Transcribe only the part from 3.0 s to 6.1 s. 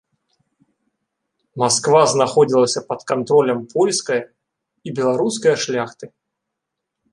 кантролем польскае і беларускае шляхты.